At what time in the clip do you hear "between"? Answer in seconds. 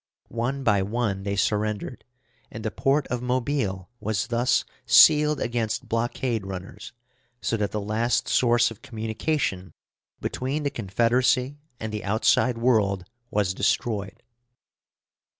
10.19-10.63